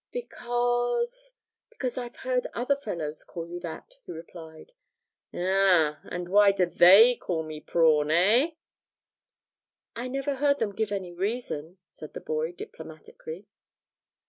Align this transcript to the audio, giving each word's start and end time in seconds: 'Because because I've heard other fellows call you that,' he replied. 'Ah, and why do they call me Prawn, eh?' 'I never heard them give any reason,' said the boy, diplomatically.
'Because 0.11 1.33
because 1.69 1.95
I've 1.95 2.15
heard 2.15 2.47
other 2.55 2.75
fellows 2.75 3.23
call 3.23 3.47
you 3.47 3.59
that,' 3.59 3.97
he 4.03 4.11
replied. 4.11 4.71
'Ah, 5.31 5.99
and 6.05 6.27
why 6.27 6.51
do 6.51 6.65
they 6.65 7.15
call 7.15 7.43
me 7.43 7.61
Prawn, 7.61 8.09
eh?' 8.09 8.53
'I 9.95 10.07
never 10.07 10.35
heard 10.37 10.57
them 10.57 10.73
give 10.73 10.91
any 10.91 11.13
reason,' 11.13 11.77
said 11.87 12.15
the 12.15 12.19
boy, 12.19 12.51
diplomatically. 12.51 13.45